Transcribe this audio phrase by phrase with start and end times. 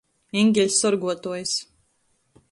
[0.43, 1.51] Eņgeļs sorguotuojs.